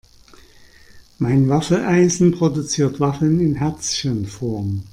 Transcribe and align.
Mein 1.19 1.47
Waffeleisen 1.47 2.31
produziert 2.31 2.99
Waffeln 2.99 3.39
in 3.39 3.53
Herzchenform. 3.53 4.81